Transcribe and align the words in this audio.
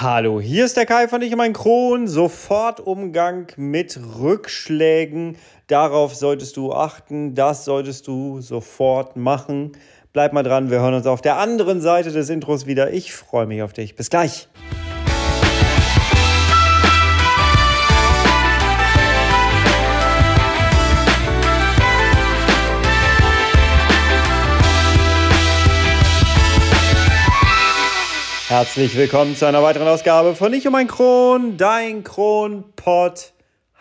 Hallo, 0.00 0.40
hier 0.40 0.64
ist 0.64 0.76
der 0.76 0.86
Kai 0.86 1.08
von 1.08 1.22
Ich 1.22 1.34
mein 1.34 1.52
Kron. 1.52 2.06
Sofort 2.06 2.78
Umgang 2.78 3.48
mit 3.56 3.98
Rückschlägen. 4.20 5.36
Darauf 5.66 6.14
solltest 6.14 6.56
du 6.56 6.72
achten. 6.72 7.34
Das 7.34 7.64
solltest 7.64 8.06
du 8.06 8.40
sofort 8.40 9.16
machen. 9.16 9.72
Bleib 10.12 10.32
mal 10.32 10.44
dran. 10.44 10.70
Wir 10.70 10.78
hören 10.78 10.94
uns 10.94 11.08
auf 11.08 11.20
der 11.20 11.38
anderen 11.38 11.80
Seite 11.80 12.12
des 12.12 12.30
Intros 12.30 12.64
wieder. 12.64 12.92
Ich 12.92 13.12
freue 13.12 13.46
mich 13.46 13.60
auf 13.60 13.72
dich. 13.72 13.96
Bis 13.96 14.08
gleich. 14.08 14.48
Herzlich 28.48 28.96
willkommen 28.96 29.36
zu 29.36 29.44
einer 29.44 29.62
weiteren 29.62 29.86
Ausgabe 29.88 30.34
von 30.34 30.54
Ich 30.54 30.66
und 30.66 30.72
mein 30.72 30.86
Kron, 30.86 31.58
dein 31.58 32.02
Kronpott. 32.02 33.34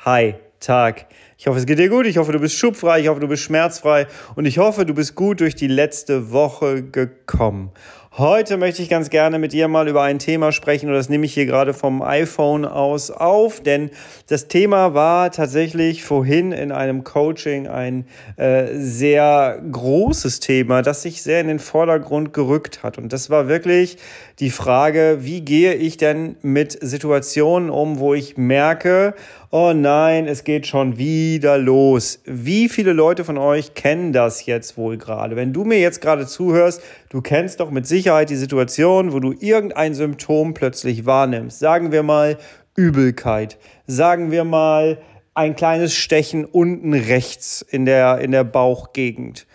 Hi, 0.03 0.35
Tag. 0.59 1.05
Ich 1.37 1.47
hoffe, 1.47 1.59
es 1.59 1.65
geht 1.65 1.79
dir 1.79 1.87
gut. 1.87 2.05
Ich 2.05 2.17
hoffe, 2.17 2.33
du 2.33 2.39
bist 2.39 2.57
schubfrei. 2.57 2.99
Ich 2.99 3.07
hoffe, 3.07 3.21
du 3.21 3.29
bist 3.29 3.43
schmerzfrei. 3.43 4.07
Und 4.35 4.45
ich 4.45 4.57
hoffe, 4.57 4.85
du 4.85 4.93
bist 4.93 5.15
gut 5.15 5.39
durch 5.39 5.55
die 5.55 5.67
letzte 5.67 6.33
Woche 6.33 6.83
gekommen. 6.83 7.71
Heute 8.17 8.57
möchte 8.57 8.81
ich 8.81 8.89
ganz 8.89 9.11
gerne 9.11 9.37
mit 9.37 9.53
dir 9.53 9.67
mal 9.67 9.87
über 9.87 10.01
ein 10.01 10.17
Thema 10.17 10.51
sprechen 10.51 10.89
und 10.89 10.95
das 10.95 11.07
nehme 11.07 11.27
ich 11.27 11.35
hier 11.35 11.45
gerade 11.45 11.75
vom 11.75 12.01
iPhone 12.01 12.65
aus 12.65 13.11
auf, 13.11 13.61
denn 13.61 13.91
das 14.25 14.47
Thema 14.47 14.95
war 14.95 15.29
tatsächlich 15.29 16.03
vorhin 16.03 16.51
in 16.51 16.71
einem 16.71 17.03
Coaching 17.03 17.67
ein 17.67 18.07
äh, 18.37 18.69
sehr 18.73 19.61
großes 19.71 20.39
Thema, 20.39 20.81
das 20.81 21.03
sich 21.03 21.21
sehr 21.21 21.41
in 21.41 21.47
den 21.47 21.59
Vordergrund 21.59 22.33
gerückt 22.33 22.81
hat. 22.81 22.97
Und 22.97 23.13
das 23.13 23.29
war 23.29 23.47
wirklich 23.47 23.97
die 24.39 24.51
Frage, 24.51 25.19
wie 25.21 25.41
gehe 25.41 25.73
ich 25.73 25.97
denn 25.97 26.35
mit 26.43 26.77
Situationen 26.79 27.71
um, 27.71 27.97
wo 27.97 28.13
ich 28.13 28.37
merke, 28.37 29.15
oh 29.49 29.73
nein, 29.73 30.27
es 30.27 30.43
geht 30.43 30.67
schon 30.67 30.99
wieder 30.99 31.57
los. 31.57 32.21
Wie 32.25 32.69
viele 32.69 32.93
Leute 32.93 33.23
von 33.23 33.39
euch 33.39 33.73
kennen 33.73 34.13
das 34.13 34.45
jetzt 34.45 34.77
wohl 34.77 34.97
gerade? 34.97 35.35
Wenn 35.35 35.53
du 35.53 35.63
mir 35.63 35.79
jetzt 35.79 36.01
gerade 36.01 36.27
zuhörst, 36.27 36.83
du 37.09 37.21
kennst 37.21 37.59
doch 37.59 37.71
mit 37.71 37.87
Sicherheit 37.87 38.29
die 38.29 38.35
Situation, 38.35 39.11
wo 39.11 39.19
du 39.19 39.33
irgendein 39.33 39.95
Symptom 39.95 40.53
plötzlich 40.53 41.07
wahrnimmst. 41.07 41.57
Sagen 41.57 41.91
wir 41.91 42.03
mal 42.03 42.37
Übelkeit. 42.75 43.57
Sagen 43.87 44.29
wir 44.29 44.43
mal 44.43 44.99
ein 45.33 45.55
kleines 45.55 45.95
Stechen 45.95 46.45
unten 46.45 46.93
rechts 46.93 47.65
in 47.67 47.85
der, 47.85 48.19
in 48.19 48.31
der 48.31 48.43
Bauchgegend 48.43 49.47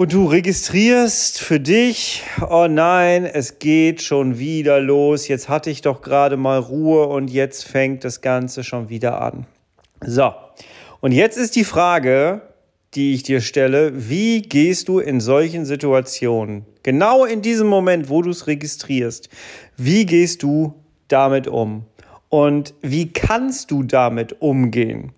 und 0.00 0.14
du 0.14 0.24
registrierst 0.24 1.42
für 1.42 1.60
dich, 1.60 2.22
oh 2.48 2.68
nein, 2.70 3.26
es 3.26 3.58
geht 3.58 4.00
schon 4.00 4.38
wieder 4.38 4.80
los, 4.80 5.28
jetzt 5.28 5.50
hatte 5.50 5.68
ich 5.68 5.82
doch 5.82 6.00
gerade 6.00 6.38
mal 6.38 6.58
Ruhe 6.58 7.06
und 7.06 7.28
jetzt 7.28 7.66
fängt 7.66 8.02
das 8.02 8.22
Ganze 8.22 8.64
schon 8.64 8.88
wieder 8.88 9.20
an. 9.20 9.44
So, 10.00 10.32
und 11.02 11.12
jetzt 11.12 11.36
ist 11.36 11.54
die 11.54 11.64
Frage, 11.64 12.40
die 12.94 13.12
ich 13.12 13.24
dir 13.24 13.42
stelle, 13.42 14.08
wie 14.08 14.40
gehst 14.40 14.88
du 14.88 15.00
in 15.00 15.20
solchen 15.20 15.66
Situationen, 15.66 16.64
genau 16.82 17.26
in 17.26 17.42
diesem 17.42 17.66
Moment, 17.66 18.08
wo 18.08 18.22
du 18.22 18.30
es 18.30 18.46
registrierst, 18.46 19.28
wie 19.76 20.06
gehst 20.06 20.42
du 20.42 20.72
damit 21.08 21.46
um? 21.46 21.84
Und 22.30 22.72
wie 22.80 23.12
kannst 23.12 23.70
du 23.70 23.82
damit 23.82 24.40
umgehen? 24.40 25.12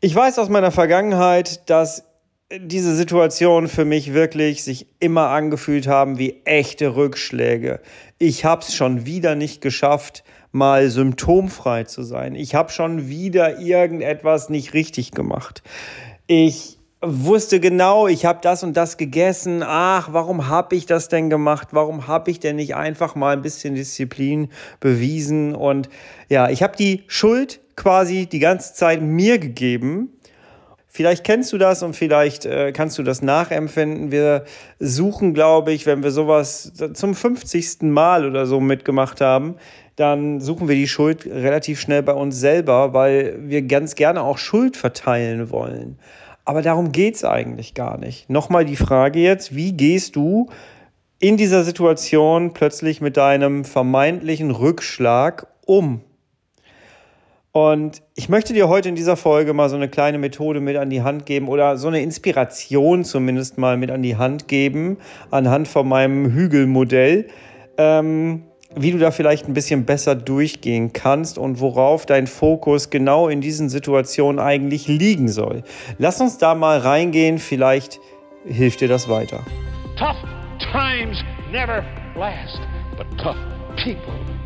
Ich 0.00 0.14
weiß 0.14 0.38
aus 0.38 0.48
meiner 0.48 0.70
Vergangenheit, 0.70 1.68
dass 1.68 2.07
diese 2.50 2.96
Situation 2.96 3.68
für 3.68 3.84
mich 3.84 4.14
wirklich 4.14 4.64
sich 4.64 4.86
immer 5.00 5.28
angefühlt 5.28 5.86
haben 5.86 6.18
wie 6.18 6.40
echte 6.44 6.96
Rückschläge. 6.96 7.80
Ich 8.18 8.44
habe 8.44 8.62
es 8.62 8.74
schon 8.74 9.04
wieder 9.04 9.34
nicht 9.34 9.60
geschafft, 9.60 10.24
mal 10.50 10.88
symptomfrei 10.88 11.84
zu 11.84 12.02
sein. 12.02 12.34
Ich 12.34 12.54
habe 12.54 12.70
schon 12.70 13.08
wieder 13.08 13.60
irgendetwas 13.60 14.48
nicht 14.48 14.72
richtig 14.72 15.10
gemacht. 15.10 15.62
Ich 16.26 16.78
wusste 17.02 17.60
genau, 17.60 18.08
ich 18.08 18.24
habe 18.24 18.38
das 18.42 18.62
und 18.62 18.78
das 18.78 18.96
gegessen. 18.96 19.62
Ach, 19.62 20.08
warum 20.12 20.48
habe 20.48 20.74
ich 20.74 20.86
das 20.86 21.08
denn 21.08 21.28
gemacht? 21.28 21.68
Warum 21.72 22.06
habe 22.06 22.30
ich 22.30 22.40
denn 22.40 22.56
nicht 22.56 22.74
einfach 22.74 23.14
mal 23.14 23.34
ein 23.34 23.42
bisschen 23.42 23.74
Disziplin 23.74 24.48
bewiesen? 24.80 25.54
Und 25.54 25.90
ja, 26.30 26.48
ich 26.48 26.62
habe 26.62 26.76
die 26.78 27.04
Schuld 27.08 27.60
quasi 27.76 28.26
die 28.26 28.40
ganze 28.40 28.72
Zeit 28.72 29.02
mir 29.02 29.38
gegeben 29.38 30.17
Vielleicht 30.90 31.22
kennst 31.22 31.52
du 31.52 31.58
das 31.58 31.82
und 31.82 31.94
vielleicht 31.94 32.46
äh, 32.46 32.72
kannst 32.72 32.98
du 32.98 33.02
das 33.02 33.20
nachempfinden. 33.20 34.10
Wir 34.10 34.44
suchen, 34.78 35.34
glaube 35.34 35.72
ich, 35.72 35.84
wenn 35.84 36.02
wir 36.02 36.10
sowas 36.10 36.72
zum 36.94 37.14
50. 37.14 37.82
Mal 37.82 38.26
oder 38.26 38.46
so 38.46 38.58
mitgemacht 38.58 39.20
haben, 39.20 39.56
dann 39.96 40.40
suchen 40.40 40.66
wir 40.66 40.76
die 40.76 40.88
Schuld 40.88 41.26
relativ 41.26 41.80
schnell 41.80 42.02
bei 42.02 42.14
uns 42.14 42.40
selber, 42.40 42.94
weil 42.94 43.36
wir 43.40 43.62
ganz 43.62 43.96
gerne 43.96 44.22
auch 44.22 44.38
Schuld 44.38 44.76
verteilen 44.76 45.50
wollen. 45.50 45.98
Aber 46.44 46.62
darum 46.62 46.92
geht 46.92 47.16
es 47.16 47.24
eigentlich 47.24 47.74
gar 47.74 47.98
nicht. 47.98 48.30
Nochmal 48.30 48.64
die 48.64 48.76
Frage 48.76 49.18
jetzt, 49.18 49.54
wie 49.54 49.72
gehst 49.72 50.16
du 50.16 50.48
in 51.18 51.36
dieser 51.36 51.64
Situation 51.64 52.54
plötzlich 52.54 53.02
mit 53.02 53.18
deinem 53.18 53.66
vermeintlichen 53.66 54.50
Rückschlag 54.50 55.48
um? 55.66 56.00
Und 57.52 58.02
ich 58.14 58.28
möchte 58.28 58.52
dir 58.52 58.68
heute 58.68 58.88
in 58.88 58.94
dieser 58.94 59.16
Folge 59.16 59.54
mal 59.54 59.70
so 59.70 59.76
eine 59.76 59.88
kleine 59.88 60.18
Methode 60.18 60.60
mit 60.60 60.76
an 60.76 60.90
die 60.90 61.02
Hand 61.02 61.24
geben 61.26 61.48
oder 61.48 61.76
so 61.76 61.88
eine 61.88 62.02
Inspiration 62.02 63.04
zumindest 63.04 63.58
mal 63.58 63.76
mit 63.76 63.90
an 63.90 64.02
die 64.02 64.16
Hand 64.16 64.48
geben, 64.48 64.98
anhand 65.30 65.66
von 65.66 65.88
meinem 65.88 66.32
Hügelmodell, 66.32 67.28
ähm, 67.78 68.44
wie 68.74 68.92
du 68.92 68.98
da 68.98 69.10
vielleicht 69.10 69.48
ein 69.48 69.54
bisschen 69.54 69.86
besser 69.86 70.14
durchgehen 70.14 70.92
kannst 70.92 71.38
und 71.38 71.58
worauf 71.60 72.04
dein 72.04 72.26
Fokus 72.26 72.90
genau 72.90 73.28
in 73.28 73.40
diesen 73.40 73.70
Situationen 73.70 74.38
eigentlich 74.38 74.86
liegen 74.86 75.28
soll. 75.28 75.62
Lass 75.96 76.20
uns 76.20 76.36
da 76.36 76.54
mal 76.54 76.78
reingehen, 76.78 77.38
vielleicht 77.38 77.98
hilft 78.44 78.82
dir 78.82 78.88
das 78.88 79.08
weiter. 79.08 79.40
Tough 79.98 80.16
times 80.72 81.24
never 81.50 81.82
last, 82.14 82.60
but 82.96 83.06
tough 83.16 83.36
people 83.82 84.37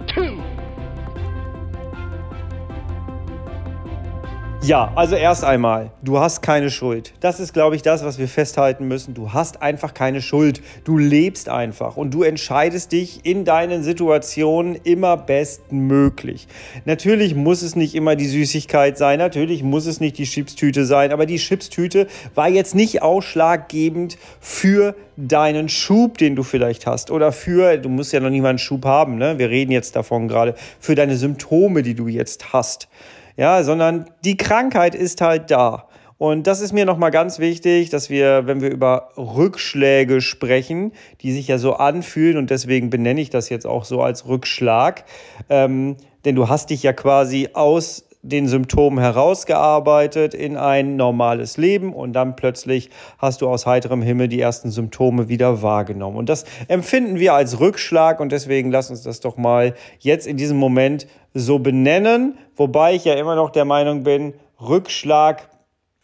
Ja, 4.65 4.93
also 4.95 5.17
erst 5.17 5.43
einmal, 5.43 5.91
du 6.05 6.21
hast 6.21 6.41
keine 6.41 6.71
Schuld. 6.71 7.15
Das 7.19 7.41
ist, 7.41 7.53
glaube 7.53 7.75
ich, 7.75 7.83
das, 7.83 8.05
was 8.05 8.21
wir 8.21 8.29
festhalten 8.29 8.87
müssen. 8.87 9.13
Du 9.13 9.33
hast 9.33 9.61
einfach 9.61 9.93
keine 9.93 10.23
Schuld. 10.23 10.63
Du 10.85 10.99
lebst 10.99 11.49
einfach 11.49 11.97
und 11.97 12.15
du 12.15 12.23
entscheidest 12.23 12.93
dich 12.93 13.27
in 13.27 13.45
deinen 13.45 13.83
Situationen 13.83 14.77
immer 14.85 15.17
bestmöglich. 15.17 16.47
Natürlich 16.85 17.35
muss 17.35 17.63
es 17.63 17.75
nicht 17.75 17.97
immer 17.97 18.15
die 18.15 18.29
Süßigkeit 18.29 18.97
sein, 18.97 19.19
natürlich 19.19 19.65
muss 19.65 19.87
es 19.87 19.99
nicht 19.99 20.17
die 20.19 20.27
Chipstüte 20.27 20.87
sein, 20.87 21.11
aber 21.11 21.27
die 21.27 21.39
Chipstüte 21.39 22.07
war 22.37 22.49
jetzt 22.49 22.77
nicht 22.77 23.03
ausschlaggebend 23.03 24.17
für 24.39 24.95
deinen 25.17 25.69
Schub, 25.71 26.19
den 26.19 26.37
du 26.37 26.45
vielleicht 26.45 26.87
hast 26.87 27.11
oder 27.11 27.33
für, 27.33 27.79
du 27.79 27.89
musst 27.89 28.13
ja 28.13 28.21
noch 28.21 28.31
nicht 28.31 28.43
mal 28.43 28.51
einen 28.51 28.59
Schub 28.59 28.85
haben, 28.85 29.17
ne? 29.17 29.41
wir 29.41 29.51
reden 29.51 29.73
jetzt 29.73 29.97
davon 29.97 30.29
gerade, 30.29 30.55
für 30.79 30.95
deine 30.95 31.17
Symptome, 31.17 31.83
die 31.83 31.95
du 31.95 32.07
jetzt 32.07 32.53
hast 32.53 32.89
ja, 33.37 33.63
sondern 33.63 34.11
die 34.25 34.37
Krankheit 34.37 34.95
ist 34.95 35.21
halt 35.21 35.51
da. 35.51 35.89
Und 36.19 36.47
das 36.47 36.61
ist 36.61 36.73
mir 36.73 36.85
nochmal 36.85 37.11
ganz 37.11 37.41
wichtig, 37.41 37.91
dass 37.91 38.09
wir, 38.09 38.47
wenn 38.47 38.61
wir 38.61 38.71
über 38.71 39.09
Rückschläge 39.17 40.21
sprechen, 40.21 40.93
die 41.21 41.33
sich 41.33 41.49
ja 41.49 41.59
so 41.59 41.75
anfühlen, 41.75 42.37
und 42.37 42.51
deswegen 42.51 42.91
benenne 42.91 43.21
ich 43.21 43.31
das 43.31 43.49
jetzt 43.49 43.67
auch 43.67 43.85
so 43.85 44.03
als 44.03 44.29
Rückschlag, 44.29 45.05
ähm, 45.51 45.97
denn 46.25 46.37
du 46.37 46.49
hast 46.49 46.71
dich 46.71 46.85
ja 46.85 46.93
quasi 46.93 47.49
aus 47.55 48.05
den 48.23 48.47
Symptomen 48.47 49.01
herausgearbeitet 49.01 50.33
in 50.33 50.57
ein 50.57 50.95
normales 50.95 51.57
Leben 51.57 51.93
und 51.93 52.13
dann 52.13 52.37
plötzlich 52.37 52.89
hast 53.19 53.43
du 53.43 53.49
aus 53.49 53.67
heiterem 53.67 54.01
Himmel 54.01 54.29
die 54.29 54.41
ersten 54.41 54.71
Symptome 54.71 55.29
wieder 55.29 55.61
wahrgenommen. 55.61 56.17
Und 56.17 56.29
das 56.29 56.45
empfinden 56.69 57.19
wir 57.19 57.35
als 57.35 57.59
Rückschlag 57.59 58.21
und 58.21 58.31
deswegen 58.31 58.71
lass 58.71 58.91
uns 58.91 59.03
das 59.03 59.19
doch 59.19 59.37
mal 59.37 59.75
jetzt 59.99 60.29
in 60.29 60.37
diesem 60.37 60.57
Moment 60.57 61.09
so 61.35 61.59
benennen, 61.59 62.39
wobei 62.55 62.95
ich 62.95 63.05
ja 63.05 63.15
immer 63.15 63.35
noch 63.35 63.51
der 63.51 63.65
Meinung 63.65 64.05
bin, 64.05 64.35
Rückschlag, 64.61 65.49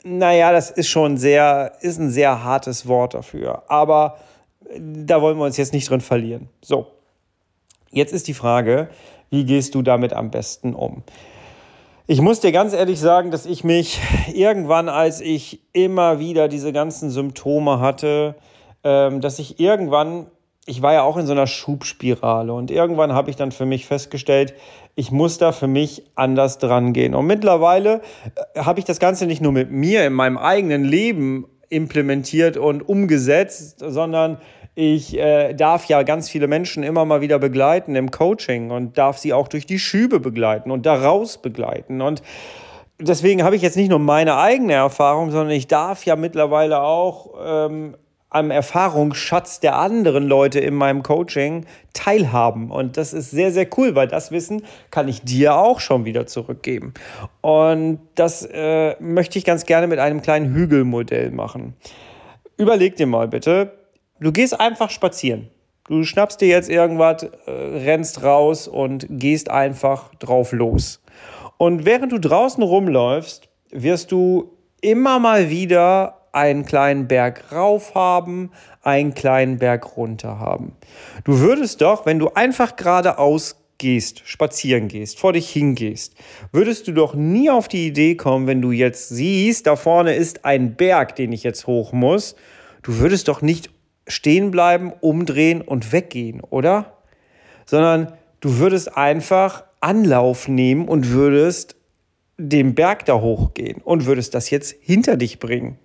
naja, 0.02 0.50
das 0.50 0.70
ist 0.70 0.88
schon 0.88 1.19
sehr, 1.19 1.72
ist 1.82 2.00
ein 2.00 2.10
sehr 2.10 2.43
hartes 2.43 2.88
Wort 2.88 3.14
dafür. 3.14 3.62
Aber 3.69 4.19
da 4.76 5.22
wollen 5.22 5.38
wir 5.38 5.44
uns 5.44 5.56
jetzt 5.56 5.72
nicht 5.72 5.88
drin 5.88 6.00
verlieren. 6.00 6.48
So, 6.62 6.88
jetzt 7.90 8.12
ist 8.12 8.26
die 8.26 8.34
Frage, 8.34 8.88
wie 9.31 9.44
gehst 9.44 9.76
du 9.76 9.82
damit 9.82 10.12
am 10.12 10.31
besten 10.32 10.75
um? 10.75 11.04
Ich 12.10 12.22
muss 12.22 12.40
dir 12.40 12.52
ganz 12.52 12.72
ehrlich 12.72 12.99
sagen, 12.99 13.31
dass 13.31 13.44
ich 13.44 13.64
mich 13.64 14.00
irgendwann, 14.32 14.88
als 14.88 15.20
ich 15.20 15.60
immer 15.75 16.19
wieder 16.19 16.49
diese 16.49 16.72
ganzen 16.72 17.10
Symptome 17.10 17.81
hatte, 17.81 18.34
ähm, 18.82 19.20
dass 19.20 19.38
ich 19.38 19.60
irgendwann, 19.60 20.26
ich 20.64 20.81
war 20.81 20.94
ja 20.94 21.02
auch 21.02 21.19
in 21.19 21.26
so 21.26 21.32
einer 21.32 21.46
Schubspirale 21.46 22.55
und 22.55 22.70
irgendwann 22.70 23.12
habe 23.12 23.28
ich 23.28 23.37
dann 23.37 23.52
für 23.52 23.66
mich 23.66 23.84
festgestellt, 23.84 24.55
ich 24.94 25.10
muss 25.10 25.37
da 25.37 25.52
für 25.52 25.66
mich 25.66 26.02
anders 26.14 26.56
dran 26.56 26.94
gehen. 26.94 27.14
Und 27.14 27.26
mittlerweile 27.26 28.00
äh, 28.55 28.60
habe 28.60 28.78
ich 28.78 28.87
das 28.87 29.00
Ganze 29.00 29.26
nicht 29.26 29.43
nur 29.43 29.52
mit 29.52 29.70
mir 29.70 30.06
in 30.06 30.14
meinem 30.14 30.38
eigenen 30.38 30.84
Leben 30.84 31.44
implementiert 31.69 32.56
und 32.56 32.88
umgesetzt, 32.88 33.79
sondern 33.81 34.38
Ich 34.81 35.19
äh, 35.19 35.55
darf 35.55 35.87
ja 35.87 36.05
ganz 36.05 36.31
viele 36.31 36.47
Menschen 36.47 36.85
immer 36.85 37.05
mal 37.05 37.20
wieder 37.20 37.41
begleiten 37.41 37.97
im 37.97 38.12
Coaching 38.12 38.70
und 38.70 38.97
darf 38.97 39.19
sie 39.19 39.32
auch 39.32 39.49
durch 39.49 39.67
die 39.67 39.81
Schübe 39.81 40.20
begleiten 40.20 40.70
und 40.70 40.87
daraus 40.87 41.43
begleiten. 41.43 42.00
Und 42.00 42.23
deswegen 43.00 43.43
habe 43.43 43.56
ich 43.56 43.62
jetzt 43.62 43.76
nicht 43.76 43.88
nur 43.88 43.99
meine 43.99 44.37
eigene 44.37 44.75
Erfahrung, 44.75 45.32
sondern 45.32 45.50
ich 45.50 45.67
darf 45.67 46.05
ja 46.05 46.15
mittlerweile 46.15 46.81
auch 46.81 47.35
ähm, 47.44 47.97
am 48.30 48.50
Erfahrungsschatz 48.50 49.60
der 49.60 49.76
anderen 49.76 50.26
Leute 50.26 50.60
in 50.60 50.75
meinem 50.75 51.02
Coaching 51.02 51.64
teilhaben. 51.94 52.70
Und 52.70 52.96
das 52.96 53.12
ist 53.12 53.30
sehr, 53.30 53.52
sehr 53.52 53.66
cool, 53.78 53.94
weil 53.94 54.06
das 54.06 54.30
Wissen 54.30 54.62
kann 54.90 55.08
ich 55.08 55.22
dir 55.22 55.56
auch 55.56 55.80
schon 55.80 56.04
wieder 56.04 56.26
zurückgeben. 56.26 56.92
Und 57.40 58.00
das 58.14 58.44
äh, 58.44 58.96
möchte 59.00 59.38
ich 59.38 59.44
ganz 59.44 59.64
gerne 59.64 59.86
mit 59.86 59.98
einem 59.98 60.20
kleinen 60.20 60.52
Hügelmodell 60.54 61.30
machen. 61.30 61.75
Überleg 62.58 62.96
dir 62.96 63.06
mal 63.06 63.28
bitte, 63.28 63.72
du 64.20 64.31
gehst 64.31 64.58
einfach 64.60 64.90
spazieren. 64.90 65.48
Du 65.86 66.04
schnappst 66.04 66.42
dir 66.42 66.48
jetzt 66.48 66.69
irgendwas, 66.69 67.22
äh, 67.46 67.50
rennst 67.50 68.22
raus 68.22 68.69
und 68.69 69.06
gehst 69.08 69.50
einfach 69.50 70.14
drauf 70.16 70.52
los. 70.52 71.00
Und 71.56 71.86
während 71.86 72.12
du 72.12 72.19
draußen 72.20 72.62
rumläufst, 72.62 73.48
wirst 73.70 74.12
du 74.12 74.52
immer 74.82 75.19
mal 75.19 75.48
wieder 75.48 76.18
einen 76.32 76.64
kleinen 76.64 77.08
Berg 77.08 77.52
rauf 77.52 77.94
haben, 77.94 78.50
einen 78.82 79.14
kleinen 79.14 79.58
Berg 79.58 79.96
runter 79.96 80.38
haben. 80.38 80.76
Du 81.25 81.40
würdest 81.40 81.80
doch, 81.80 82.06
wenn 82.06 82.19
du 82.19 82.30
einfach 82.30 82.76
geradeaus 82.76 83.56
gehst, 83.78 84.22
spazieren 84.25 84.88
gehst, 84.88 85.19
vor 85.19 85.32
dich 85.32 85.48
hingehst, 85.50 86.14
würdest 86.52 86.88
du 86.88 86.92
doch 86.92 87.14
nie 87.14 87.48
auf 87.48 87.69
die 87.69 87.86
Idee 87.86 88.16
kommen, 88.16 88.46
wenn 88.46 88.60
du 88.60 88.72
jetzt 88.72 89.08
siehst, 89.08 89.66
da 89.66 89.76
vorne 89.76 90.14
ist 90.14 90.44
ein 90.44 90.75
Berg, 90.75 91.16
den 91.16 91.32
ich 91.32 91.44
jetzt 91.44 91.66
hoch 91.66 91.92
muss, 91.92 92.34
du 92.82 92.98
würdest 92.98 93.28
doch 93.28 93.40
nicht 93.40 93.70
stehen 94.08 94.50
bleiben, 94.50 94.92
umdrehen 95.00 95.62
und 95.62 95.92
weggehen, 95.92 96.40
oder? 96.40 96.98
Sondern 97.66 98.12
du 98.40 98.58
würdest 98.58 98.96
einfach 98.96 99.64
Anlauf 99.81 100.48
nehmen 100.48 100.88
und 100.88 101.10
würdest 101.10 101.76
den 102.38 102.74
Berg 102.74 103.04
da 103.04 103.20
hochgehen 103.20 103.81
und 103.82 104.06
würdest 104.06 104.34
das 104.34 104.50
jetzt 104.50 104.74
hinter 104.81 105.16
dich 105.16 105.38
bringen. 105.38 105.78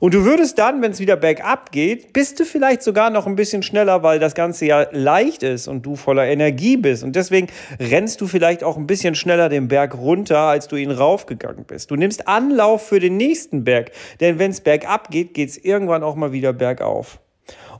Und 0.00 0.14
du 0.14 0.24
würdest 0.24 0.58
dann, 0.58 0.82
wenn 0.82 0.92
es 0.92 1.00
wieder 1.00 1.16
bergab 1.16 1.72
geht, 1.72 2.12
bist 2.12 2.38
du 2.38 2.44
vielleicht 2.44 2.82
sogar 2.82 3.10
noch 3.10 3.26
ein 3.26 3.36
bisschen 3.36 3.62
schneller, 3.62 4.02
weil 4.02 4.18
das 4.18 4.34
Ganze 4.34 4.66
ja 4.66 4.86
leicht 4.92 5.42
ist 5.42 5.68
und 5.68 5.82
du 5.82 5.96
voller 5.96 6.26
Energie 6.26 6.76
bist. 6.76 7.02
Und 7.02 7.16
deswegen 7.16 7.48
rennst 7.80 8.20
du 8.20 8.26
vielleicht 8.26 8.62
auch 8.62 8.76
ein 8.76 8.86
bisschen 8.86 9.14
schneller 9.14 9.48
den 9.48 9.68
Berg 9.68 9.96
runter, 9.96 10.38
als 10.38 10.68
du 10.68 10.76
ihn 10.76 10.90
raufgegangen 10.90 11.64
bist. 11.64 11.90
Du 11.90 11.96
nimmst 11.96 12.28
Anlauf 12.28 12.86
für 12.86 13.00
den 13.00 13.16
nächsten 13.16 13.64
Berg, 13.64 13.92
denn 14.20 14.38
wenn 14.38 14.50
es 14.50 14.60
bergab 14.60 15.10
geht, 15.10 15.34
geht 15.34 15.48
es 15.48 15.56
irgendwann 15.56 16.02
auch 16.02 16.14
mal 16.14 16.32
wieder 16.32 16.52
bergauf. 16.52 17.18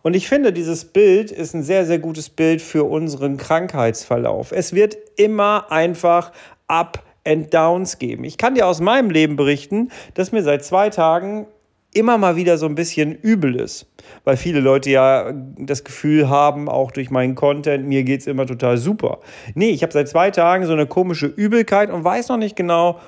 Und 0.03 0.15
ich 0.15 0.29
finde, 0.29 0.53
dieses 0.53 0.85
Bild 0.87 1.31
ist 1.31 1.55
ein 1.55 1.63
sehr, 1.63 1.85
sehr 1.85 1.99
gutes 1.99 2.29
Bild 2.29 2.63
für 2.63 2.85
unseren 2.85 3.37
Krankheitsverlauf. 3.37 4.53
Es 4.53 4.73
wird 4.73 4.97
immer 5.17 5.71
einfach 5.73 6.33
ab 6.69 7.03
and 7.27 7.53
Downs 7.53 7.99
geben. 7.99 8.25
Ich 8.25 8.39
kann 8.39 8.55
dir 8.55 8.67
aus 8.67 8.81
meinem 8.81 9.11
Leben 9.11 9.37
berichten, 9.37 9.91
dass 10.15 10.33
mir 10.33 10.43
seit 10.43 10.65
zwei 10.65 10.91
Tagen 10.91 11.47
immer 11.99 12.17
mal 12.17 12.37
wieder 12.37 12.57
so 12.57 12.67
ein 12.67 12.75
bisschen 12.75 13.15
übel 13.15 13.57
ist. 13.57 13.87
Weil 14.25 14.37
viele 14.37 14.61
Leute 14.61 14.91
ja 14.91 15.33
das 15.59 15.85
Gefühl 15.85 16.29
haben, 16.29 16.69
auch 16.69 16.91
durch 16.93 17.11
meinen 17.11 17.35
Content, 17.35 17.87
mir 17.87 18.05
geht 18.05 18.21
es 18.21 18.27
immer 18.27 18.47
total 18.47 18.79
super. 18.79 19.19
Nee, 19.55 19.71
ich 19.71 19.83
habe 19.83 19.93
seit 19.93 20.09
zwei 20.09 20.31
Tagen 20.31 20.65
so 20.67 20.73
eine 20.73 20.87
komische 20.87 21.27
Übelkeit 21.27 21.91
und 21.91 22.05
weiß 22.05 22.29
noch 22.29 22.37
nicht 22.37 22.57
genau, 22.57 23.01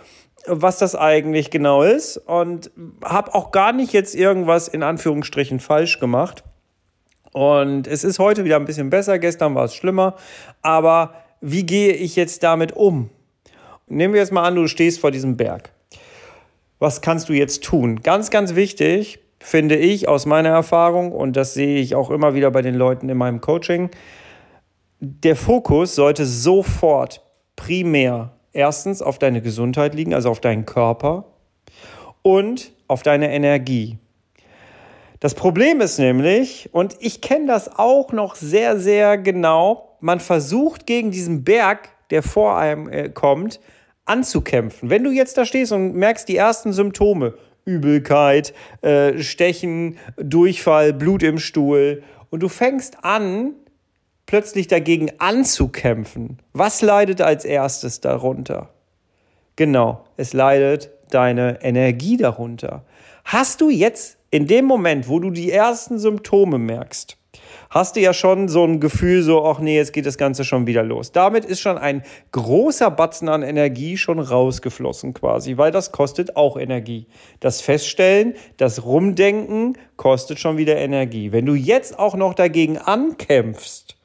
was 0.47 0.79
das 0.79 0.97
eigentlich 0.97 1.51
genau 1.51 1.83
ist. 1.83 2.17
Und 2.17 2.71
habe 3.05 3.35
auch 3.35 3.53
gar 3.53 3.73
nicht 3.73 3.93
jetzt 3.93 4.15
irgendwas 4.15 4.69
in 4.69 4.83
Anführungsstrichen 4.83 5.61
falsch 5.61 6.01
gemacht. 6.01 6.45
Und 7.33 7.87
es 7.87 8.03
ist 8.03 8.19
heute 8.19 8.45
wieder 8.45 8.57
ein 8.57 8.65
bisschen 8.65 8.91
besser, 8.91 9.19
gestern 9.19 9.55
war 9.55 9.65
es 9.65 9.75
schlimmer. 9.75 10.17
Aber 10.63 11.15
wie 11.41 11.65
gehe 11.65 11.93
ich 11.93 12.17
jetzt 12.17 12.43
damit 12.43 12.73
um? 12.73 13.11
Nehmen 13.87 14.15
wir 14.15 14.21
jetzt 14.21 14.33
mal 14.33 14.45
an, 14.45 14.57
du 14.57 14.67
stehst 14.67 15.01
vor 15.01 15.11
diesem 15.11 15.37
Berg. 15.37 15.73
Was 16.81 17.03
kannst 17.03 17.29
du 17.29 17.35
jetzt 17.35 17.63
tun? 17.63 18.01
Ganz, 18.01 18.31
ganz 18.31 18.55
wichtig, 18.55 19.21
finde 19.39 19.77
ich 19.77 20.09
aus 20.09 20.25
meiner 20.25 20.49
Erfahrung, 20.49 21.13
und 21.13 21.37
das 21.37 21.53
sehe 21.53 21.79
ich 21.79 21.95
auch 21.95 22.11
immer 22.11 22.35
wieder 22.35 22.51
bei 22.51 22.63
den 22.63 22.75
Leuten 22.75 23.11
in 23.11 23.19
meinem 23.19 23.43
Coaching, 23.43 23.91
der 24.99 25.37
Fokus 25.37 25.95
sollte 25.95 26.25
sofort 26.25 27.23
primär 27.55 28.33
erstens 28.53 29.03
auf 29.03 29.19
deine 29.19 29.43
Gesundheit 29.43 29.95
liegen, 29.95 30.15
also 30.15 30.31
auf 30.31 30.41
deinen 30.41 30.65
Körper 30.65 31.27
und 32.23 32.73
auf 32.89 33.03
deine 33.03 33.31
Energie. 33.31 33.99
Das 35.21 35.35
Problem 35.35 35.83
ist 35.83 35.99
nämlich, 35.99 36.71
und 36.73 36.97
ich 37.01 37.21
kenne 37.21 37.47
das 37.47 37.79
auch 37.79 38.11
noch 38.13 38.37
sehr, 38.37 38.81
sehr 38.81 39.19
genau, 39.19 39.99
man 40.01 40.19
versucht 40.19 40.87
gegen 40.87 41.11
diesen 41.11 41.45
Berg, 41.45 41.91
der 42.09 42.23
vor 42.23 42.57
einem 42.57 42.89
äh, 42.89 43.11
kommt, 43.11 43.61
anzukämpfen. 44.11 44.91
Wenn 44.91 45.05
du 45.05 45.11
jetzt 45.11 45.39
da 45.39 45.45
stehst 45.45 45.73
und 45.73 45.95
merkst 45.95 46.29
die 46.29 46.37
ersten 46.37 46.73
Symptome, 46.73 47.35
Übelkeit, 47.65 48.53
äh, 48.83 49.19
Stechen, 49.19 49.97
Durchfall, 50.17 50.93
Blut 50.93 51.23
im 51.23 51.39
Stuhl, 51.39 52.03
und 52.31 52.41
du 52.41 52.49
fängst 52.49 53.05
an, 53.05 53.55
plötzlich 54.27 54.69
dagegen 54.69 55.11
anzukämpfen, 55.19 56.39
was 56.53 56.83
leidet 56.83 57.21
als 57.21 57.45
erstes 57.45 58.01
darunter? 58.01 58.71
Genau, 59.57 60.05
es 60.17 60.33
leidet 60.33 60.91
deine 61.11 61.63
Energie 61.63 62.17
darunter. 62.17 62.85
Hast 63.25 63.61
du 63.61 63.71
jetzt 63.71 64.19
in 64.31 64.47
dem 64.47 64.65
Moment, 64.65 65.09
wo 65.09 65.19
du 65.19 65.31
die 65.31 65.51
ersten 65.51 65.99
Symptome 65.99 66.59
merkst, 66.59 67.17
hast 67.71 67.95
du 67.95 68.01
ja 68.01 68.13
schon 68.13 68.49
so 68.49 68.65
ein 68.65 68.81
Gefühl, 68.81 69.23
so, 69.23 69.45
ach 69.47 69.61
nee, 69.61 69.77
jetzt 69.77 69.93
geht 69.93 70.05
das 70.05 70.19
Ganze 70.19 70.45
schon 70.45 70.67
wieder 70.67 70.83
los. 70.83 71.13
Damit 71.13 71.45
ist 71.45 71.61
schon 71.61 71.79
ein 71.79 72.03
großer 72.33 72.91
Batzen 72.91 73.29
an 73.29 73.43
Energie 73.43 73.97
schon 73.97 74.19
rausgeflossen 74.19 75.15
quasi, 75.15 75.57
weil 75.57 75.71
das 75.71 75.93
kostet 75.93 76.37
auch 76.37 76.57
Energie. 76.57 77.07
Das 77.39 77.61
Feststellen, 77.61 78.35
das 78.57 78.85
Rumdenken 78.85 79.79
kostet 79.97 80.41
schon 80.41 80.59
wieder 80.59 80.77
Energie. 80.77 81.31
Wenn 81.31 81.47
du 81.47 81.55
jetzt 81.55 81.99
auch 81.99 82.17
noch 82.17 82.35
dagegen 82.35 82.77
ankämpfst, 82.77 83.97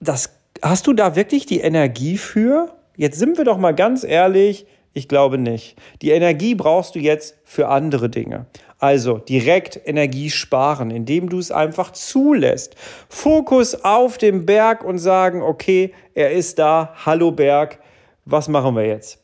das, 0.00 0.30
hast 0.60 0.88
du 0.88 0.92
da 0.92 1.14
wirklich 1.14 1.46
die 1.46 1.60
Energie 1.60 2.18
für? 2.18 2.74
Jetzt 2.96 3.18
sind 3.18 3.38
wir 3.38 3.44
doch 3.44 3.58
mal 3.58 3.74
ganz 3.74 4.02
ehrlich, 4.02 4.66
ich 4.92 5.08
glaube 5.08 5.38
nicht. 5.38 5.76
Die 6.02 6.10
Energie 6.10 6.54
brauchst 6.54 6.94
du 6.94 6.98
jetzt 6.98 7.36
für 7.44 7.68
andere 7.68 8.08
Dinge. 8.08 8.46
Also 8.78 9.18
direkt 9.18 9.80
Energie 9.84 10.30
sparen, 10.30 10.90
indem 10.90 11.28
du 11.28 11.38
es 11.38 11.52
einfach 11.52 11.92
zulässt. 11.92 12.74
Fokus 13.08 13.84
auf 13.84 14.18
den 14.18 14.46
Berg 14.46 14.82
und 14.84 14.98
sagen, 14.98 15.42
okay, 15.42 15.92
er 16.14 16.32
ist 16.32 16.58
da, 16.58 16.94
hallo 17.04 17.30
Berg, 17.30 17.78
was 18.24 18.48
machen 18.48 18.74
wir 18.74 18.86
jetzt? 18.86 19.18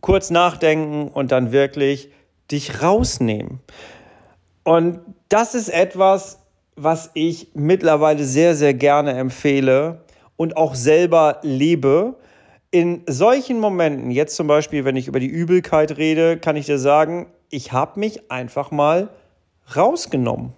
Kurz 0.00 0.30
nachdenken 0.30 1.08
und 1.08 1.32
dann 1.32 1.50
wirklich 1.50 2.10
dich 2.50 2.82
rausnehmen. 2.82 3.60
Und 4.64 5.00
das 5.28 5.54
ist 5.54 5.68
etwas, 5.68 6.40
was 6.76 7.10
ich 7.14 7.48
mittlerweile 7.54 8.24
sehr, 8.24 8.54
sehr 8.54 8.74
gerne 8.74 9.12
empfehle 9.12 10.02
und 10.36 10.56
auch 10.56 10.74
selber 10.74 11.38
lebe. 11.42 12.16
In 12.72 13.02
solchen 13.06 13.58
Momenten, 13.58 14.10
jetzt 14.12 14.36
zum 14.36 14.46
Beispiel, 14.46 14.84
wenn 14.84 14.94
ich 14.94 15.08
über 15.08 15.18
die 15.18 15.26
Übelkeit 15.26 15.96
rede, 15.96 16.38
kann 16.38 16.54
ich 16.54 16.66
dir 16.66 16.78
sagen, 16.78 17.26
ich 17.48 17.72
habe 17.72 17.98
mich 17.98 18.30
einfach 18.30 18.70
mal 18.70 19.08
rausgenommen. 19.74 20.52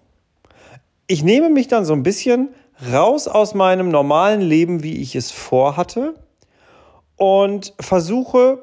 Ich 1.07 1.23
nehme 1.23 1.49
mich 1.49 1.69
dann 1.69 1.87
so 1.87 1.95
ein 1.95 2.03
bisschen 2.03 2.51
raus 2.93 3.29
aus 3.29 3.55
meinem 3.55 3.89
normalen 3.89 4.41
Leben, 4.41 4.83
wie 4.83 5.01
ich 5.01 5.17
es 5.17 5.31
vorhatte 5.31 6.15
und 7.17 7.75
versuche 7.81 8.63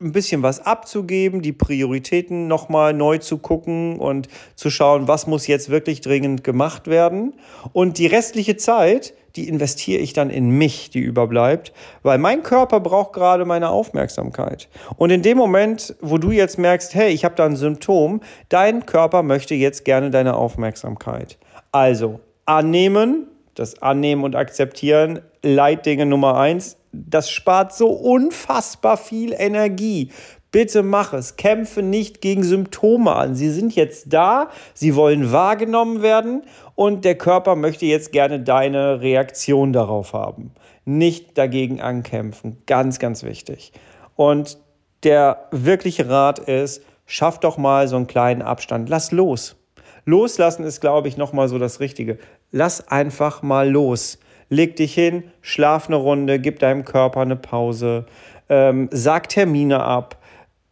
ein 0.00 0.12
bisschen 0.12 0.44
was 0.44 0.64
abzugeben, 0.64 1.42
die 1.42 1.52
Prioritäten 1.52 2.46
nochmal 2.46 2.92
neu 2.94 3.18
zu 3.18 3.38
gucken 3.38 3.98
und 3.98 4.28
zu 4.54 4.70
schauen, 4.70 5.08
was 5.08 5.26
muss 5.26 5.48
jetzt 5.48 5.70
wirklich 5.70 6.00
dringend 6.00 6.44
gemacht 6.44 6.86
werden. 6.86 7.34
Und 7.72 7.98
die 7.98 8.06
restliche 8.06 8.56
Zeit, 8.56 9.12
die 9.34 9.48
investiere 9.48 10.00
ich 10.00 10.12
dann 10.12 10.30
in 10.30 10.50
mich, 10.50 10.90
die 10.90 11.00
überbleibt, 11.00 11.72
weil 12.04 12.18
mein 12.18 12.44
Körper 12.44 12.78
braucht 12.78 13.12
gerade 13.12 13.44
meine 13.44 13.70
Aufmerksamkeit. 13.70 14.68
Und 14.96 15.10
in 15.10 15.22
dem 15.22 15.36
Moment, 15.36 15.96
wo 16.00 16.18
du 16.18 16.30
jetzt 16.30 16.58
merkst, 16.58 16.94
hey, 16.94 17.10
ich 17.10 17.24
habe 17.24 17.34
da 17.34 17.44
ein 17.44 17.56
Symptom, 17.56 18.20
dein 18.48 18.86
Körper 18.86 19.24
möchte 19.24 19.56
jetzt 19.56 19.84
gerne 19.84 20.10
deine 20.10 20.36
Aufmerksamkeit. 20.36 21.38
Also 21.72 22.20
annehmen, 22.46 23.26
das 23.58 23.82
Annehmen 23.82 24.24
und 24.24 24.36
Akzeptieren, 24.36 25.20
Leitdinge 25.42 26.06
Nummer 26.06 26.36
eins, 26.36 26.76
das 26.92 27.30
spart 27.30 27.74
so 27.74 27.88
unfassbar 27.88 28.96
viel 28.96 29.32
Energie. 29.32 30.10
Bitte 30.50 30.82
mach 30.82 31.12
es. 31.12 31.36
Kämpfe 31.36 31.82
nicht 31.82 32.22
gegen 32.22 32.42
Symptome 32.42 33.14
an. 33.14 33.34
Sie 33.34 33.50
sind 33.50 33.74
jetzt 33.74 34.12
da, 34.12 34.48
sie 34.72 34.94
wollen 34.94 35.30
wahrgenommen 35.30 36.00
werden 36.02 36.42
und 36.74 37.04
der 37.04 37.16
Körper 37.16 37.54
möchte 37.54 37.84
jetzt 37.84 38.12
gerne 38.12 38.40
deine 38.40 39.02
Reaktion 39.02 39.72
darauf 39.72 40.14
haben. 40.14 40.52
Nicht 40.86 41.36
dagegen 41.36 41.82
ankämpfen. 41.82 42.62
Ganz, 42.66 42.98
ganz 42.98 43.24
wichtig. 43.24 43.72
Und 44.16 44.58
der 45.02 45.48
wirkliche 45.50 46.08
Rat 46.08 46.38
ist, 46.38 46.82
schaff 47.04 47.40
doch 47.40 47.58
mal 47.58 47.86
so 47.86 47.96
einen 47.96 48.06
kleinen 48.06 48.40
Abstand. 48.40 48.88
Lass 48.88 49.12
los. 49.12 49.56
Loslassen 50.06 50.64
ist, 50.64 50.80
glaube 50.80 51.08
ich, 51.08 51.18
nochmal 51.18 51.48
so 51.48 51.58
das 51.58 51.80
Richtige. 51.80 52.18
Lass 52.50 52.88
einfach 52.88 53.42
mal 53.42 53.70
los. 53.70 54.18
Leg 54.50 54.76
dich 54.76 54.94
hin, 54.94 55.24
schlaf 55.42 55.88
eine 55.88 55.96
Runde, 55.96 56.38
gib 56.38 56.58
deinem 56.58 56.84
Körper 56.84 57.20
eine 57.20 57.36
Pause, 57.36 58.06
ähm, 58.48 58.88
sag 58.90 59.28
Termine 59.28 59.80
ab, 59.80 60.16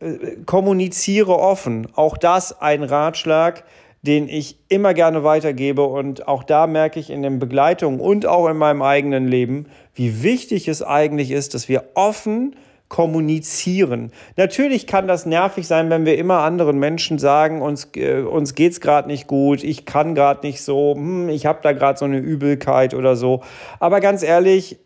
äh, 0.01 0.37
kommuniziere 0.47 1.39
offen. 1.39 1.89
Auch 1.95 2.17
das 2.17 2.61
ein 2.61 2.83
Ratschlag, 2.83 3.65
den 4.03 4.29
ich 4.29 4.59
immer 4.69 4.95
gerne 4.95 5.25
weitergebe. 5.25 5.83
Und 5.83 6.27
auch 6.29 6.45
da 6.45 6.67
merke 6.67 7.01
ich 7.01 7.11
in 7.11 7.23
den 7.23 7.39
Begleitungen 7.39 8.01
und 8.01 8.25
auch 8.27 8.49
in 8.49 8.57
meinem 8.57 8.83
eigenen 8.83 9.29
Leben, 9.29 9.67
wie 9.95 10.23
wichtig 10.23 10.69
es 10.69 10.83
eigentlich 10.83 11.31
ist, 11.31 11.55
dass 11.55 11.69
wir 11.69 11.85
offen 11.95 12.57
kommunizieren. 12.89 14.13
Natürlich 14.37 14.87
kann 14.87 15.09
das 15.09 15.27
nervig 15.27 15.67
sein, 15.67 15.91
wenn 15.91 16.07
wir 16.07 16.19
immer 16.19 16.39
anderen 16.39 16.79
Menschen 16.79 17.19
sagen, 17.19 17.61
uns, 17.61 17.91
äh, 17.97 18.21
uns 18.21 18.55
geht 18.55 18.73
es 18.73 18.81
gerade 18.81 19.09
nicht 19.09 19.27
gut, 19.27 19.65
ich 19.65 19.87
kann 19.87 20.15
gerade 20.15 20.47
nicht 20.47 20.63
so, 20.63 20.95
hm, 20.95 21.29
ich 21.29 21.47
habe 21.47 21.59
da 21.63 21.73
gerade 21.73 21.99
so 21.99 22.05
eine 22.05 22.19
Übelkeit 22.19 22.95
oder 22.95 23.17
so. 23.17 23.43
Aber 23.81 24.01
ganz 24.01 24.23
ehrlich, 24.23 24.79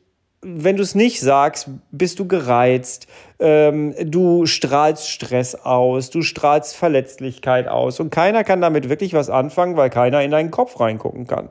wenn 0.42 0.76
du 0.76 0.82
es 0.82 0.94
nicht 0.94 1.20
sagst, 1.20 1.68
bist 1.90 2.18
du 2.18 2.26
gereizt, 2.26 3.06
ähm, 3.38 3.94
du 4.02 4.46
strahlst 4.46 5.10
Stress 5.10 5.54
aus, 5.54 6.08
du 6.08 6.22
strahlst 6.22 6.76
Verletzlichkeit 6.76 7.68
aus 7.68 8.00
und 8.00 8.10
keiner 8.10 8.42
kann 8.42 8.62
damit 8.62 8.88
wirklich 8.88 9.12
was 9.12 9.28
anfangen, 9.28 9.76
weil 9.76 9.90
keiner 9.90 10.22
in 10.22 10.30
deinen 10.30 10.50
Kopf 10.50 10.80
reingucken 10.80 11.26
kann. 11.26 11.50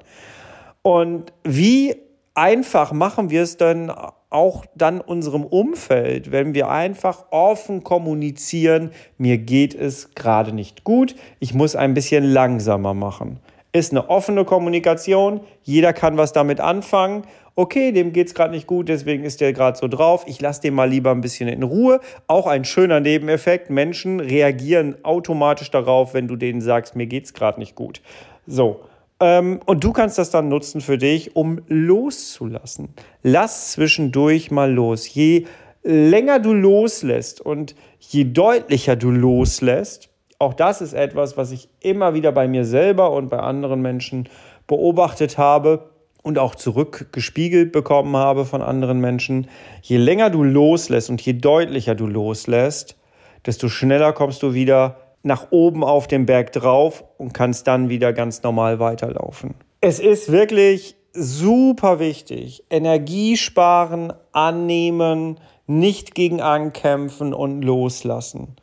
Und 0.82 1.32
wie 1.44 1.96
einfach 2.34 2.92
machen 2.92 3.30
wir 3.30 3.44
es 3.44 3.58
dann 3.58 3.92
auch 4.30 4.66
dann 4.76 5.02
unserem 5.02 5.44
Umfeld, 5.44 6.32
wenn 6.32 6.54
wir 6.54 6.70
einfach 6.70 7.26
offen 7.32 7.84
kommunizieren, 7.84 8.92
mir 9.18 9.38
geht 9.38 9.74
es 9.74 10.14
gerade 10.14 10.54
nicht 10.54 10.84
gut, 10.84 11.16
ich 11.40 11.54
muss 11.54 11.76
ein 11.76 11.94
bisschen 11.94 12.24
langsamer 12.24 12.94
machen. 12.94 13.40
Ist 13.72 13.92
eine 13.92 14.10
offene 14.10 14.46
Kommunikation, 14.46 15.42
jeder 15.64 15.94
kann 15.94 16.18
was 16.18 16.34
damit 16.34 16.60
anfangen. 16.60 17.24
Okay, 17.56 17.92
dem 17.92 18.14
geht 18.14 18.28
es 18.28 18.34
gerade 18.34 18.52
nicht 18.52 18.68
gut, 18.68 18.88
deswegen 18.90 19.24
ist 19.24 19.42
der 19.42 19.54
gerade 19.54 19.78
so 19.78 19.88
drauf. 19.88 20.24
Ich 20.28 20.40
lasse 20.42 20.62
den 20.62 20.74
mal 20.74 20.90
lieber 20.90 21.12
ein 21.12 21.22
bisschen 21.22 21.50
in 21.50 21.62
Ruhe. 21.62 22.00
Auch 22.26 22.48
ein 22.48 22.64
schöner 22.64 23.00
Nebeneffekt. 23.00 23.70
Menschen 23.70 24.22
reagieren 24.22 24.96
automatisch 25.04 25.70
darauf, 25.70 26.14
wenn 26.14 26.28
du 26.28 26.36
denen 26.36 26.62
sagst, 26.62 26.96
mir 26.96 27.06
geht 27.06 27.26
es 27.26 27.34
gerade 27.34 27.60
nicht 27.60 27.76
gut. 27.76 28.02
So, 28.48 28.80
und 29.20 29.84
du 29.84 29.92
kannst 29.92 30.18
das 30.18 30.30
dann 30.30 30.48
nutzen 30.48 30.80
für 30.80 30.98
dich, 30.98 31.36
um 31.36 31.62
loszulassen. 31.68 32.94
Lass 33.22 33.72
zwischendurch 33.72 34.50
mal 34.50 34.72
los. 34.72 35.14
Je 35.14 35.46
länger 35.84 36.40
du 36.40 36.54
loslässt 36.54 37.42
und 37.42 37.76
je 38.00 38.24
deutlicher 38.24 38.96
du 38.96 39.12
loslässt, 39.12 40.10
auch 40.40 40.54
das 40.54 40.82
ist 40.82 40.94
etwas, 40.94 41.36
was 41.36 41.52
ich 41.52 41.68
immer 41.82 42.14
wieder 42.14 42.32
bei 42.32 42.48
mir 42.48 42.64
selber 42.64 43.12
und 43.12 43.30
bei 43.30 43.40
anderen 43.40 43.82
Menschen 43.82 44.30
beobachtet 44.68 45.38
habe 45.38 45.90
und 46.24 46.38
auch 46.38 46.56
zurückgespiegelt 46.56 47.74
bekommen 47.74 48.16
habe 48.16 48.46
von 48.46 48.62
anderen 48.62 49.02
Menschen. 49.02 49.50
Je 49.82 49.98
länger 49.98 50.30
du 50.30 50.44
loslässt 50.44 51.10
und 51.10 51.20
je 51.22 51.34
deutlicher 51.34 51.96
du 51.96 52.08
loslässt, 52.08 52.98
desto 53.46 53.68
schneller 53.68 54.14
kommst 54.14 54.44
du 54.44 54.54
wieder 54.54 55.09
nach 55.24 55.48
oben 55.52 55.84
auf 55.84 56.08
den 56.08 56.26
Berg 56.26 56.52
drauf 56.54 57.04
und 57.18 57.34
kannst 57.34 57.68
dann 57.68 57.90
wieder 57.90 58.14
ganz 58.14 58.44
normal 58.44 58.80
weiterlaufen. 58.80 59.56
Es 59.82 60.00
ist 60.00 60.32
wirklich 60.32 60.96
super 61.14 62.00
wichtig. 62.00 62.64
Energie 62.70 63.38
sparen, 63.38 64.14
annehmen, 64.32 65.40
nicht 65.68 66.16
gegen 66.16 66.42
ankämpfen 66.42 67.34
und 67.34 67.62
loslassen. 67.62 68.56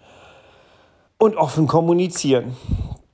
Und 1.18 1.36
offen 1.36 1.66
kommunizieren. 1.66 2.56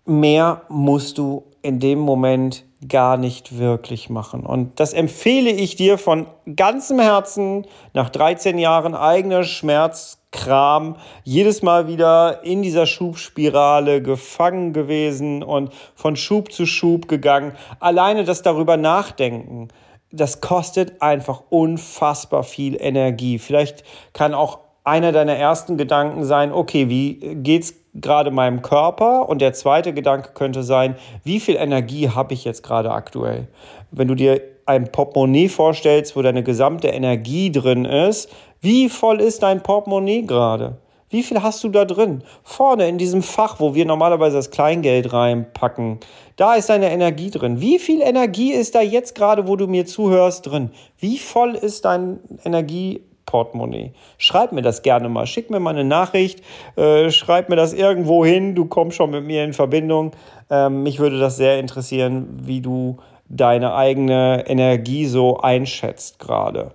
Mehr 0.04 0.62
musst 0.68 1.18
du 1.18 1.44
in 1.62 1.78
dem 1.78 2.00
Moment 2.00 2.64
gar 2.88 3.16
nicht 3.16 3.58
wirklich 3.58 4.10
machen. 4.10 4.44
Und 4.44 4.80
das 4.80 4.92
empfehle 4.92 5.50
ich 5.50 5.76
dir 5.76 5.98
von 5.98 6.26
ganzem 6.56 6.98
Herzen 6.98 7.66
nach 7.92 8.10
13 8.10 8.58
Jahren 8.58 8.94
eigener 8.94 9.44
Schmerzkram, 9.44 10.96
jedes 11.22 11.62
Mal 11.62 11.86
wieder 11.86 12.42
in 12.42 12.62
dieser 12.62 12.86
Schubspirale 12.86 14.02
gefangen 14.02 14.72
gewesen 14.72 15.42
und 15.42 15.72
von 15.94 16.16
Schub 16.16 16.52
zu 16.52 16.66
Schub 16.66 17.08
gegangen. 17.08 17.52
Alleine 17.78 18.24
das 18.24 18.42
darüber 18.42 18.76
nachdenken, 18.76 19.68
das 20.10 20.40
kostet 20.40 21.00
einfach 21.00 21.42
unfassbar 21.50 22.42
viel 22.42 22.76
Energie. 22.80 23.38
Vielleicht 23.38 23.84
kann 24.12 24.34
auch 24.34 24.58
einer 24.84 25.12
deiner 25.12 25.36
ersten 25.36 25.76
Gedanken 25.76 26.24
sein, 26.24 26.52
okay, 26.52 26.88
wie 26.88 27.36
geht's 27.36 27.74
gerade 27.94 28.30
meinem 28.30 28.62
Körper? 28.62 29.28
Und 29.28 29.40
der 29.40 29.52
zweite 29.52 29.92
Gedanke 29.92 30.30
könnte 30.34 30.62
sein, 30.62 30.96
wie 31.24 31.40
viel 31.40 31.56
Energie 31.56 32.08
habe 32.08 32.34
ich 32.34 32.44
jetzt 32.44 32.62
gerade 32.62 32.92
aktuell? 32.92 33.48
Wenn 33.90 34.08
du 34.08 34.14
dir 34.14 34.40
ein 34.66 34.90
Portemonnaie 34.90 35.48
vorstellst, 35.48 36.16
wo 36.16 36.22
deine 36.22 36.42
gesamte 36.42 36.88
Energie 36.88 37.50
drin 37.50 37.84
ist, 37.84 38.30
wie 38.60 38.88
voll 38.88 39.20
ist 39.20 39.42
dein 39.42 39.62
Portemonnaie 39.62 40.22
gerade? 40.22 40.78
Wie 41.10 41.22
viel 41.22 41.42
hast 41.42 41.62
du 41.62 41.68
da 41.68 41.84
drin? 41.84 42.22
Vorne 42.42 42.88
in 42.88 42.96
diesem 42.96 43.22
Fach, 43.22 43.60
wo 43.60 43.74
wir 43.74 43.84
normalerweise 43.84 44.36
das 44.36 44.50
Kleingeld 44.50 45.12
reinpacken, 45.12 45.98
da 46.36 46.54
ist 46.54 46.70
deine 46.70 46.90
Energie 46.90 47.30
drin. 47.30 47.60
Wie 47.60 47.78
viel 47.78 48.00
Energie 48.00 48.52
ist 48.52 48.74
da 48.74 48.80
jetzt 48.80 49.14
gerade, 49.14 49.46
wo 49.46 49.56
du 49.56 49.66
mir 49.66 49.84
zuhörst, 49.84 50.46
drin? 50.46 50.70
Wie 50.98 51.18
voll 51.18 51.54
ist 51.54 51.84
dein 51.84 52.20
Energie 52.44 53.02
Portemonnaie. 53.32 53.92
Schreib 54.18 54.52
mir 54.52 54.60
das 54.60 54.82
gerne 54.82 55.08
mal. 55.08 55.26
Schick 55.26 55.48
mir 55.48 55.58
mal 55.58 55.70
eine 55.70 55.84
Nachricht. 55.84 56.42
Äh, 56.76 57.10
schreib 57.10 57.48
mir 57.48 57.56
das 57.56 57.72
irgendwo 57.72 58.26
hin. 58.26 58.54
Du 58.54 58.66
kommst 58.66 58.98
schon 58.98 59.10
mit 59.10 59.24
mir 59.24 59.42
in 59.42 59.54
Verbindung. 59.54 60.12
Ähm, 60.50 60.82
mich 60.82 60.98
würde 60.98 61.18
das 61.18 61.38
sehr 61.38 61.58
interessieren, 61.58 62.28
wie 62.42 62.60
du 62.60 62.98
deine 63.30 63.74
eigene 63.74 64.44
Energie 64.46 65.06
so 65.06 65.38
einschätzt 65.38 66.18
gerade. 66.18 66.72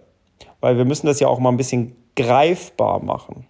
Weil 0.60 0.78
wir 0.78 0.86
müssen 0.86 1.06
das 1.06 1.20
ja 1.20 1.28
auch 1.28 1.38
mal 1.38 1.52
ein 1.52 1.58
bisschen 1.58 1.96
greifbar 2.16 3.04
machen. 3.04 3.46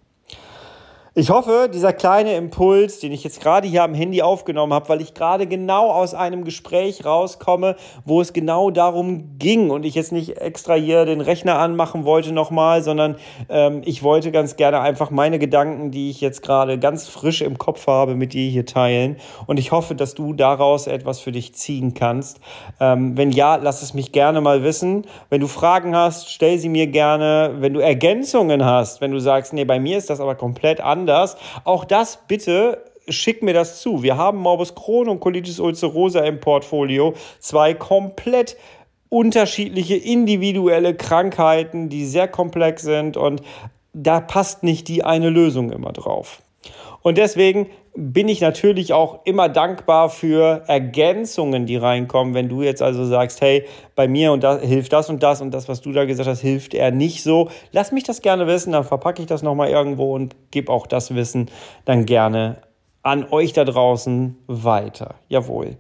Ich 1.20 1.32
hoffe, 1.32 1.68
dieser 1.74 1.94
kleine 1.94 2.36
Impuls, 2.36 3.00
den 3.00 3.12
ich 3.12 3.24
jetzt 3.24 3.42
gerade 3.42 3.68
hier 3.68 3.84
am 3.84 3.96
Handy 3.96 4.22
aufgenommen 4.22 4.72
habe, 4.72 4.88
weil 4.90 5.02
ich 5.02 5.16
gerade 5.16 5.48
genau 5.48 5.90
aus 5.90 6.14
einem 6.14 6.44
Gespräch 6.44 7.06
rauskomme, 7.06 7.76
wo 8.06 8.22
es 8.22 8.34
genau 8.34 8.70
darum 8.70 9.40
ging 9.40 9.72
und 9.72 9.84
ich 9.84 9.96
jetzt 9.96 10.12
nicht 10.12 10.38
extra 10.38 10.76
hier 10.76 11.06
den 11.06 11.22
Rechner 11.22 11.58
anmachen 11.58 12.06
wollte 12.06 12.32
nochmal, 12.34 12.84
sondern 12.84 13.16
ähm, 13.50 13.82
ich 13.84 14.04
wollte 14.04 14.32
ganz 14.32 14.58
gerne 14.58 14.80
einfach 14.80 15.10
meine 15.10 15.40
Gedanken, 15.40 15.90
die 15.90 16.12
ich 16.12 16.22
jetzt 16.22 16.44
gerade 16.44 16.78
ganz 16.78 17.08
frisch 17.08 17.42
im 17.42 17.58
Kopf 17.58 17.88
habe, 17.88 18.14
mit 18.14 18.34
dir 18.34 18.48
hier 18.48 18.68
teilen. 18.68 19.16
Und 19.48 19.58
ich 19.58 19.72
hoffe, 19.72 19.96
dass 19.96 20.14
du 20.14 20.34
daraus 20.34 20.86
etwas 20.86 21.20
für 21.20 21.32
dich 21.32 21.56
ziehen 21.56 21.96
kannst. 21.96 22.40
Ähm, 22.80 23.18
wenn 23.18 23.32
ja, 23.32 23.56
lass 23.56 23.82
es 23.82 23.96
mich 23.96 24.12
gerne 24.12 24.40
mal 24.40 24.62
wissen. 24.62 25.08
Wenn 25.32 25.42
du 25.42 25.48
Fragen 25.48 25.96
hast, 25.96 26.30
stell 26.32 26.60
sie 26.60 26.70
mir 26.70 26.86
gerne. 26.86 27.56
Wenn 27.58 27.74
du 27.74 27.80
Ergänzungen 27.80 28.64
hast, 28.64 29.02
wenn 29.02 29.10
du 29.10 29.20
sagst, 29.20 29.54
nee, 29.54 29.66
bei 29.66 29.80
mir 29.80 29.98
ist 29.98 30.12
das 30.12 30.20
aber 30.20 30.36
komplett 30.36 30.80
anders 30.80 31.07
anders. 31.08 31.38
Auch 31.64 31.86
das 31.86 32.20
bitte 32.28 32.84
schick 33.10 33.42
mir 33.42 33.54
das 33.54 33.82
zu. 33.82 34.04
Wir 34.04 34.18
haben 34.18 34.40
Morbus 34.40 34.76
Crohn 34.76 35.08
und 35.08 35.22
Colitis 35.22 35.60
ulcerosa 35.60 36.22
im 36.22 36.40
Portfolio. 36.40 37.14
Zwei 37.40 37.74
komplett 37.74 38.58
unterschiedliche 39.10 39.96
individuelle 39.96 40.94
Krankheiten, 40.94 41.88
die 41.88 42.06
sehr 42.06 42.28
komplex 42.28 42.82
sind 42.82 43.16
und 43.16 43.42
da 43.94 44.20
passt 44.20 44.64
nicht 44.64 44.90
die 44.90 45.06
eine 45.06 45.30
Lösung 45.30 45.72
immer 45.72 45.94
drauf. 45.94 46.42
Und 47.08 47.18
deswegen 47.18 47.68
bin 47.96 48.28
ich 48.28 48.42
natürlich 48.42 48.92
auch 48.92 49.20
immer 49.24 49.48
dankbar 49.48 50.10
für 50.10 50.64
Ergänzungen, 50.68 51.66
die 51.66 51.78
reinkommen. 51.78 52.34
Wenn 52.34 52.50
du 52.50 52.64
jetzt 52.64 52.82
also 52.82 53.06
sagst, 53.06 53.40
hey, 53.40 53.64
bei 53.96 54.10
mir 54.10 54.34
und 54.34 54.44
da 54.44 54.60
hilft 54.60 54.92
das 54.92 55.10
und 55.10 55.24
das 55.24 55.40
und 55.40 55.52
das, 55.52 55.70
was 55.70 55.80
du 55.80 55.94
da 55.94 56.04
gesagt 56.04 56.28
hast, 56.28 56.42
hilft 56.42 56.74
er 56.74 56.92
nicht 56.92 57.24
so. 57.24 57.48
Lass 57.72 57.94
mich 57.94 58.04
das 58.04 58.22
gerne 58.22 58.46
wissen, 58.46 58.74
dann 58.74 58.84
verpacke 58.84 59.22
ich 59.22 59.28
das 59.30 59.42
nochmal 59.42 59.70
irgendwo 59.70 60.14
und 60.14 60.36
gebe 60.52 60.70
auch 60.70 60.86
das 60.86 61.16
Wissen 61.16 61.50
dann 61.86 62.06
gerne 62.06 62.58
an 63.04 63.26
euch 63.32 63.54
da 63.54 63.64
draußen 63.64 64.36
weiter. 64.48 65.16
Jawohl. 65.30 65.78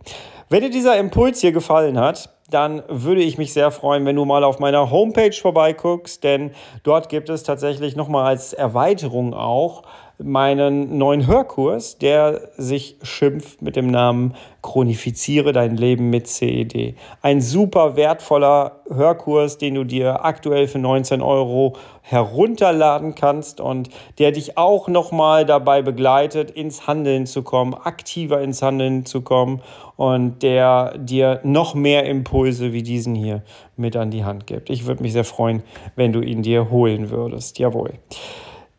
Wenn 0.48 0.62
dir 0.62 0.70
dieser 0.70 0.98
Impuls 0.98 1.42
hier 1.42 1.52
gefallen 1.52 2.00
hat, 2.00 2.30
dann 2.50 2.84
würde 2.88 3.22
ich 3.22 3.38
mich 3.38 3.52
sehr 3.52 3.72
freuen, 3.72 4.06
wenn 4.06 4.16
du 4.16 4.24
mal 4.24 4.46
auf 4.46 4.60
meiner 4.60 4.90
Homepage 4.92 5.34
vorbeiguckst, 5.34 6.24
denn 6.24 6.52
dort 6.84 7.10
gibt 7.10 7.28
es 7.28 7.44
tatsächlich 7.44 7.98
nochmal 7.98 8.28
als 8.28 8.54
Erweiterung 8.54 9.34
auch 9.34 9.84
meinen 10.20 10.98
neuen 10.98 11.28
Hörkurs, 11.28 12.00
der 12.00 12.50
sich 12.58 12.98
schimpft 13.04 13.62
mit 13.62 13.76
dem 13.76 13.88
Namen 13.88 14.34
Chronifiziere 14.64 15.54
dein 15.54 15.78
Leben 15.78 16.10
mit 16.10 16.28
CED. 16.28 16.96
Ein 17.22 17.40
super 17.40 17.96
wertvoller 17.96 18.82
Hörkurs, 18.90 19.60
den 19.60 19.76
du 19.76 19.84
dir 19.84 20.26
aktuell 20.26 20.68
für 20.68 20.80
19 20.80 21.22
Euro 21.22 21.76
herunterladen 22.02 23.14
kannst 23.14 23.62
und 23.62 23.90
der 24.18 24.32
dich 24.32 24.58
auch 24.58 24.88
nochmal 24.88 25.46
dabei 25.46 25.84
begleitet, 25.84 26.50
ins 26.50 26.88
Handeln 26.88 27.28
zu 27.28 27.44
kommen, 27.44 27.76
aktiver 27.76 28.42
ins 28.42 28.62
Handeln 28.62 29.06
zu 29.06 29.22
kommen 29.22 29.62
und 29.98 30.42
der 30.42 30.98
dir 30.98 31.42
noch 31.44 31.76
mehr 31.76 32.06
Impulse 32.06 32.74
wie 32.74 32.84
diesen 32.84 33.14
hier 33.14 33.44
mit 33.76 33.96
an 33.96 34.10
die 34.10 34.26
Hand 34.26 34.48
gibt. 34.48 34.70
Ich 34.72 34.88
würde 34.88 35.04
mich 35.04 35.14
sehr 35.14 35.26
freuen, 35.26 35.62
wenn 35.96 36.12
du 36.12 36.22
ihn 36.22 36.42
dir 36.42 36.72
holen 36.72 37.12
würdest. 37.12 37.60
Jawohl. 37.60 37.94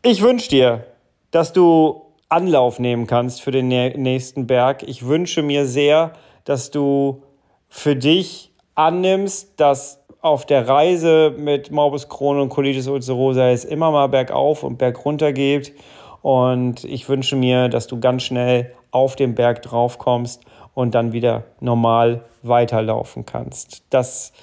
Ich 0.01 0.21
wünsche 0.21 0.49
dir 0.49 0.85
dass 1.31 1.53
du 1.53 2.01
Anlauf 2.29 2.79
nehmen 2.79 3.07
kannst 3.07 3.41
für 3.41 3.51
den 3.51 3.67
nächsten 3.67 4.47
Berg. 4.47 4.83
Ich 4.83 5.05
wünsche 5.05 5.41
mir 5.41 5.65
sehr, 5.65 6.13
dass 6.43 6.69
du 6.69 7.23
für 7.67 7.95
dich 7.95 8.51
annimmst, 8.75 9.59
dass 9.59 10.03
auf 10.21 10.45
der 10.45 10.67
Reise 10.67 11.33
mit 11.37 11.71
Morbus 11.71 12.09
Crohn 12.09 12.39
und 12.39 12.49
Colitis 12.49 12.87
ulcerosa 12.87 13.49
es 13.49 13.65
immer 13.65 13.91
mal 13.91 14.07
bergauf 14.07 14.63
und 14.63 14.77
bergunter 14.77 15.33
geht. 15.33 15.73
Und 16.21 16.83
ich 16.83 17.07
wünsche 17.07 17.35
mir, 17.35 17.69
dass 17.69 17.87
du 17.87 17.99
ganz 17.99 18.23
schnell 18.23 18.73
auf 18.91 19.15
den 19.15 19.35
Berg 19.35 19.61
drauf 19.61 19.97
kommst 19.97 20.43
und 20.73 20.93
dann 20.93 21.13
wieder 21.13 21.45
normal 21.61 22.25
weiterlaufen 22.43 23.25
kannst. 23.25 23.83
Das 23.89 24.33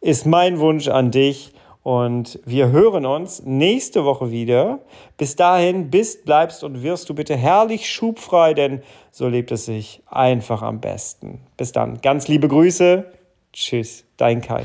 ist 0.00 0.26
mein 0.26 0.58
Wunsch 0.60 0.88
an 0.88 1.10
dich. 1.10 1.52
Und 1.82 2.38
wir 2.44 2.70
hören 2.70 3.06
uns 3.06 3.42
nächste 3.44 4.04
Woche 4.04 4.30
wieder. 4.30 4.80
Bis 5.16 5.36
dahin 5.36 5.90
bist, 5.90 6.24
bleibst 6.24 6.64
und 6.64 6.82
wirst 6.82 7.08
du 7.08 7.14
bitte 7.14 7.36
herrlich 7.36 7.90
schubfrei, 7.90 8.52
denn 8.54 8.82
so 9.10 9.28
lebt 9.28 9.52
es 9.52 9.64
sich 9.64 10.02
einfach 10.06 10.62
am 10.62 10.80
besten. 10.80 11.40
Bis 11.56 11.72
dann. 11.72 12.00
Ganz 12.02 12.28
liebe 12.28 12.48
Grüße. 12.48 13.04
Tschüss, 13.52 14.04
dein 14.16 14.42
Kai. 14.42 14.64